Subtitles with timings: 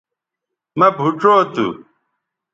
[0.77, 1.67] مہ بھوچو تھو